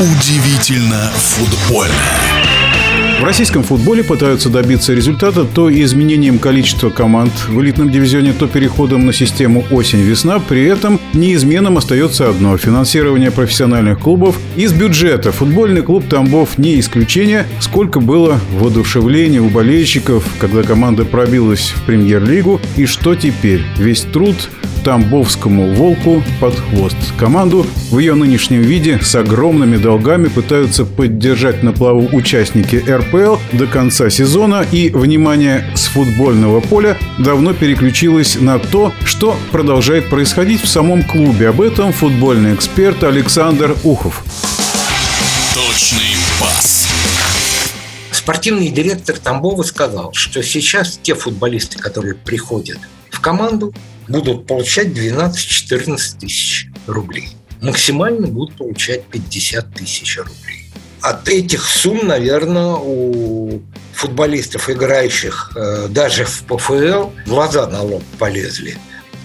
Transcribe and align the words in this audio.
Удивительно 0.00 1.10
футбольно. 1.16 1.92
В 3.18 3.24
российском 3.24 3.64
футболе 3.64 4.04
пытаются 4.04 4.48
добиться 4.48 4.94
результата 4.94 5.44
то 5.44 5.68
изменением 5.68 6.38
количества 6.38 6.88
команд 6.88 7.32
в 7.48 7.60
элитном 7.60 7.90
дивизионе, 7.90 8.32
то 8.32 8.46
переходом 8.46 9.06
на 9.06 9.12
систему 9.12 9.64
осень-весна. 9.72 10.38
При 10.38 10.66
этом 10.66 11.00
неизменным 11.14 11.78
остается 11.78 12.28
одно– 12.28 12.56
финансирование 12.58 13.32
профессиональных 13.32 13.98
клубов 13.98 14.38
из 14.54 14.72
бюджета. 14.72 15.32
Футбольный 15.32 15.82
клуб 15.82 16.04
Тамбов 16.08 16.58
не 16.58 16.78
исключение. 16.78 17.48
Сколько 17.58 17.98
было 17.98 18.38
воодушевления 18.52 19.42
у 19.42 19.48
болельщиков, 19.48 20.24
когда 20.38 20.62
команда 20.62 21.06
пробилась 21.06 21.70
в 21.74 21.82
премьер-лигу. 21.82 22.60
И 22.76 22.86
что 22.86 23.16
теперь? 23.16 23.64
Весь 23.78 24.02
труд 24.02 24.48
Тамбовскому 24.88 25.74
«Волку» 25.74 26.22
под 26.40 26.58
хвост. 26.58 26.96
Команду 27.18 27.66
в 27.90 27.98
ее 27.98 28.14
нынешнем 28.14 28.62
виде 28.62 28.98
с 29.02 29.14
огромными 29.14 29.76
долгами 29.76 30.28
пытаются 30.28 30.86
поддержать 30.86 31.62
на 31.62 31.74
плаву 31.74 32.08
участники 32.10 32.76
РПЛ 32.76 33.36
до 33.52 33.66
конца 33.66 34.08
сезона. 34.08 34.64
И, 34.72 34.88
внимание, 34.88 35.70
с 35.74 35.88
футбольного 35.88 36.60
поля 36.60 36.96
давно 37.18 37.52
переключилось 37.52 38.40
на 38.40 38.58
то, 38.58 38.94
что 39.04 39.36
продолжает 39.52 40.08
происходить 40.08 40.62
в 40.62 40.68
самом 40.68 41.02
клубе. 41.02 41.50
Об 41.50 41.60
этом 41.60 41.92
футбольный 41.92 42.54
эксперт 42.54 43.04
Александр 43.04 43.76
Ухов. 43.84 44.24
Точный 45.54 46.16
пас. 46.40 46.88
Спортивный 48.10 48.70
директор 48.70 49.18
Тамбова 49.18 49.64
сказал, 49.64 50.14
что 50.14 50.42
сейчас 50.42 50.98
те 51.02 51.14
футболисты, 51.14 51.78
которые 51.78 52.14
приходят 52.14 52.78
в 53.10 53.20
команду, 53.20 53.74
будут 54.08 54.46
получать 54.46 54.88
12-14 54.88 56.20
тысяч 56.20 56.68
рублей. 56.86 57.28
Максимально 57.60 58.26
будут 58.26 58.56
получать 58.56 59.04
50 59.06 59.74
тысяч 59.74 60.18
рублей. 60.18 60.66
От 61.00 61.28
этих 61.28 61.64
сумм, 61.64 62.06
наверное, 62.06 62.74
у 62.74 63.62
футболистов, 63.92 64.70
играющих 64.70 65.52
э, 65.54 65.88
даже 65.88 66.24
в 66.24 66.44
ПФЛ, 66.44 67.10
глаза 67.26 67.66
на 67.66 67.82
лоб 67.82 68.02
полезли. 68.18 68.76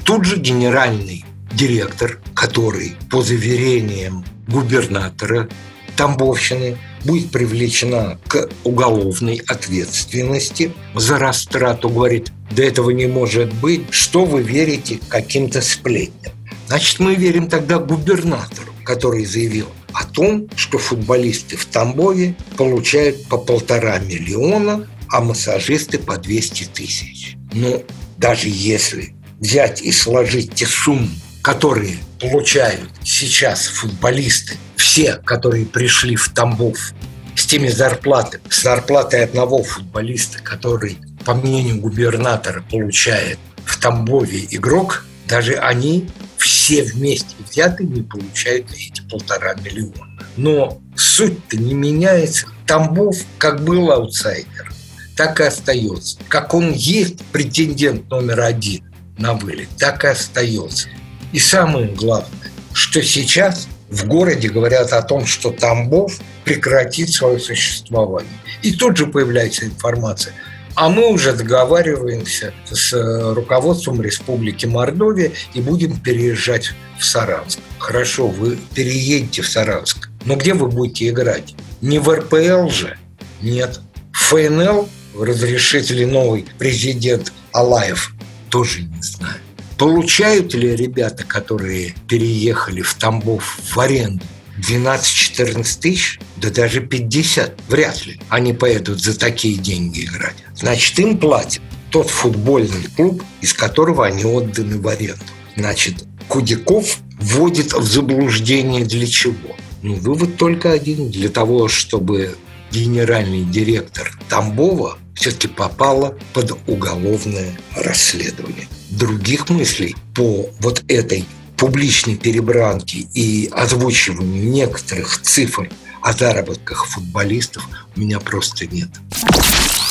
Тут 0.03 0.25
же 0.25 0.38
генеральный 0.38 1.25
директор, 1.53 2.19
который 2.33 2.95
по 3.09 3.21
заверениям 3.21 4.25
губернатора 4.47 5.49
Тамбовщины 5.95 6.77
будет 7.05 7.31
привлечена 7.31 8.17
к 8.27 8.49
уголовной 8.63 9.41
ответственности 9.47 10.73
за 10.95 11.19
растрату, 11.19 11.89
говорит, 11.89 12.31
да 12.51 12.63
этого 12.63 12.89
не 12.89 13.05
может 13.05 13.53
быть, 13.53 13.83
что 13.91 14.25
вы 14.25 14.41
верите 14.41 14.99
каким-то 15.07 15.61
сплетням? 15.61 16.33
Значит, 16.67 16.99
мы 16.99 17.15
верим 17.15 17.47
тогда 17.47 17.77
губернатору, 17.77 18.73
который 18.83 19.25
заявил 19.25 19.67
о 19.93 20.05
том, 20.05 20.47
что 20.55 20.79
футболисты 20.79 21.57
в 21.57 21.65
Тамбове 21.65 22.35
получают 22.57 23.27
по 23.27 23.37
полтора 23.37 23.99
миллиона, 23.99 24.87
а 25.09 25.21
массажисты 25.21 25.99
по 25.99 26.17
200 26.17 26.63
тысяч. 26.73 27.35
Ну, 27.53 27.83
даже 28.17 28.47
если 28.49 29.13
взять 29.39 29.81
и 29.83 29.91
сложить 29.91 30.55
те 30.55 30.65
суммы, 30.65 31.09
которые 31.44 31.97
получают 32.22 32.89
сейчас 33.03 33.67
футболисты, 33.67 34.55
все, 34.77 35.17
которые 35.17 35.66
пришли 35.66 36.16
в 36.16 36.30
Тамбов 36.30 36.94
с 37.36 37.45
теми 37.45 37.67
зарплатами, 37.67 38.41
с 38.49 38.63
зарплатой 38.63 39.25
одного 39.25 39.61
футболиста, 39.61 40.41
который, 40.41 40.97
по 41.25 41.33
мнению 41.33 41.81
губернатора, 41.81 42.64
получает 42.71 43.38
в 43.66 43.77
Тамбове 43.80 44.47
игрок, 44.52 45.05
даже 45.27 45.55
они 45.55 46.09
все 46.38 46.83
вместе 46.83 47.36
взятые 47.49 47.89
не 47.89 48.02
получают 48.02 48.71
эти 48.71 49.02
полтора 49.09 49.53
миллиона. 49.55 50.25
Но 50.38 50.81
суть-то 50.95 51.58
не 51.58 51.73
меняется. 51.73 52.48
Тамбов 52.65 53.17
как 53.37 53.65
был 53.65 53.92
аутсайдер, 53.92 54.71
так 55.17 55.42
и 55.42 55.43
остается. 55.43 56.17
Как 56.30 56.54
он 56.54 56.71
есть 56.71 57.21
претендент 57.33 58.10
номер 58.10 58.42
один 58.42 58.86
на 59.17 59.33
вылет, 59.33 59.70
так 59.77 60.05
и 60.05 60.08
остается. 60.08 60.87
И 61.33 61.39
самое 61.39 61.88
главное, 61.88 62.52
что 62.73 63.02
сейчас 63.02 63.67
в 63.89 64.05
городе 64.08 64.49
говорят 64.49 64.94
о 64.94 65.02
том, 65.02 65.26
что 65.26 65.52
Тамбов 65.52 66.20
прекратит 66.45 67.10
свое 67.10 67.39
существование. 67.39 68.32
И 68.61 68.71
тут 68.71 68.98
же 68.98 69.08
появляется 69.08 69.66
информация. 69.66 70.33
А 70.76 70.89
мы 70.89 71.08
уже 71.11 71.33
договариваемся 71.33 72.54
с 72.66 72.93
э, 72.93 73.33
руководством 73.33 74.02
Республики 74.02 74.66
Мордовия 74.66 75.32
и 75.54 75.61
будем 75.61 75.99
переезжать 75.99 76.72
в 76.98 77.05
Саранск. 77.05 77.60
Хорошо, 77.77 78.27
вы 78.27 78.58
переедете 78.73 79.43
в 79.43 79.48
Саранск. 79.49 80.10
Но 80.26 80.36
где 80.36 80.55
вы 80.55 80.67
будете 80.70 81.10
играть? 81.10 81.54
Не 81.82 81.99
в 81.99 82.10
РПЛ 82.10 82.70
же? 82.70 82.98
Нет. 83.42 83.82
В 84.11 84.17
ФНЛ 84.17 84.89
разрешит 85.20 85.92
ли 85.92 86.05
новый 86.05 86.48
президент 86.58 87.32
Алаев? 87.52 88.14
Тоже 88.49 88.82
не 88.82 89.02
знаю. 89.02 89.36
Получают 89.78 90.54
ли 90.54 90.76
ребята, 90.76 91.23
которые 91.23 91.95
переехали 92.08 92.82
в 92.82 92.94
Тамбов 92.94 93.58
в 93.73 93.80
аренду, 93.80 94.23
12-14 94.60 95.80
тысяч, 95.80 96.20
да 96.38 96.50
даже 96.50 96.82
50, 96.82 97.60
вряд 97.67 98.06
ли. 98.06 98.20
Они 98.30 98.54
поедут 98.54 99.02
за 99.02 99.17
такие 99.17 99.56
деньги 99.56 100.06
играть. 100.06 100.36
Значит, 100.56 101.00
им 101.00 101.17
платят 101.17 101.61
тот 101.89 102.10
футбольный 102.10 102.88
клуб, 102.95 103.23
из 103.42 103.54
которого 103.54 104.06
они 104.06 104.26
отданы 104.26 104.80
в 104.80 104.88
аренду. 104.88 105.23
Значит, 105.56 106.05
Кудяков 106.28 106.98
вводит 107.20 107.73
в 107.73 107.84
заблуждение 107.84 108.86
для 108.86 109.08
чего? 109.08 109.55
Ну, 109.82 109.95
вывод 109.95 110.38
только 110.38 110.72
один. 110.72 111.11
Для 111.11 111.30
того, 111.30 111.67
чтобы 111.67 112.36
генеральный 112.73 113.44
директор 113.44 114.11
Тамбова 114.30 114.98
все-таки 115.16 115.48
попала 115.48 116.17
под 116.34 116.58
уголовное 116.67 117.56
расследование. 117.76 118.67
Других 118.89 119.50
мыслей 119.50 119.95
по 120.16 120.50
вот 120.60 120.84
этой 120.88 121.26
публичной 121.56 122.16
перебранке 122.16 123.06
и 123.14 123.48
озвучиванию 123.52 124.50
некоторых 124.50 125.22
цифр 125.22 125.70
о 126.02 126.14
заработках 126.14 126.88
футболистов 126.88 127.64
у 127.95 128.00
меня 128.00 128.19
просто 128.19 128.66
нет. 128.66 128.90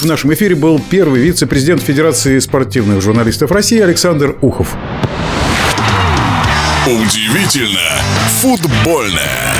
В 0.00 0.04
нашем 0.04 0.34
эфире 0.34 0.56
был 0.56 0.80
первый 0.90 1.22
вице-президент 1.22 1.80
Федерации 1.82 2.40
спортивных 2.40 3.00
журналистов 3.00 3.52
России 3.52 3.78
Александр 3.78 4.36
Ухов. 4.42 4.76
Удивительно 6.84 8.02
футбольное. 8.40 9.54